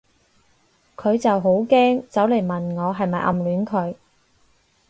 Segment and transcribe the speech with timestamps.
[0.97, 3.93] 佢就好驚走嚟問我係咪暗戀佢